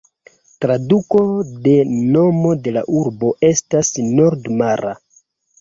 Traduko 0.63 1.19
de 1.67 1.75
nomo 2.15 2.53
de 2.69 2.73
la 2.79 2.83
urbo 3.03 3.31
estas 3.51 3.93
"nord-mara". 4.11 4.97